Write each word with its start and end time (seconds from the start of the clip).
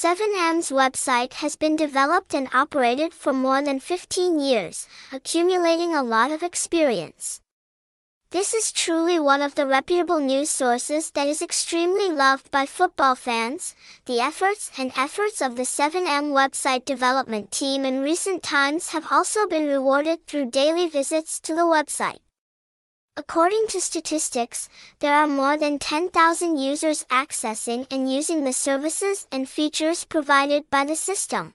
7M's 0.00 0.70
website 0.70 1.34
has 1.44 1.56
been 1.56 1.76
developed 1.76 2.32
and 2.32 2.48
operated 2.54 3.12
for 3.12 3.34
more 3.34 3.60
than 3.60 3.78
15 3.78 4.40
years, 4.40 4.88
accumulating 5.12 5.94
a 5.94 6.02
lot 6.02 6.30
of 6.30 6.42
experience. 6.42 7.42
This 8.30 8.54
is 8.54 8.72
truly 8.72 9.20
one 9.20 9.42
of 9.42 9.56
the 9.56 9.66
reputable 9.66 10.18
news 10.18 10.48
sources 10.50 11.10
that 11.10 11.28
is 11.28 11.42
extremely 11.42 12.08
loved 12.10 12.50
by 12.50 12.64
football 12.64 13.14
fans. 13.14 13.74
The 14.06 14.20
efforts 14.20 14.70
and 14.78 14.90
efforts 14.96 15.42
of 15.42 15.56
the 15.56 15.64
7M 15.64 16.32
website 16.32 16.86
development 16.86 17.52
team 17.52 17.84
in 17.84 18.00
recent 18.00 18.42
times 18.42 18.92
have 18.92 19.08
also 19.10 19.46
been 19.46 19.66
rewarded 19.66 20.26
through 20.26 20.50
daily 20.50 20.88
visits 20.88 21.38
to 21.40 21.54
the 21.54 21.68
website. 21.68 22.20
According 23.20 23.66
to 23.68 23.82
statistics, 23.82 24.70
there 25.00 25.14
are 25.14 25.26
more 25.26 25.58
than 25.58 25.78
10,000 25.78 26.56
users 26.56 27.04
accessing 27.10 27.86
and 27.92 28.10
using 28.10 28.44
the 28.44 28.52
services 28.54 29.26
and 29.30 29.46
features 29.46 30.06
provided 30.06 30.70
by 30.70 30.86
the 30.86 30.96
system. 30.96 31.52